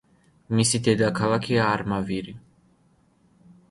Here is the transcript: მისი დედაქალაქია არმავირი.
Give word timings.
მისი 0.59 0.81
დედაქალაქია 0.87 1.69
არმავირი. 1.77 2.37